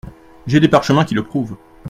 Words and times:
J’ai 0.47 0.59
des 0.59 0.67
parchemins 0.67 1.05
qui 1.05 1.13
le 1.13 1.23
prouvent. 1.23 1.57